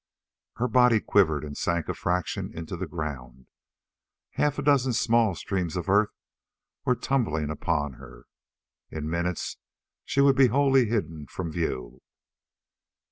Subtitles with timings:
[0.55, 3.45] Her body quivered and sank a fraction into the ground.
[4.31, 6.09] Half a dozen small streams of earth
[6.85, 8.25] were tumbling upon her.
[8.89, 9.57] In minutes
[10.03, 12.01] she would be wholly hidden from view.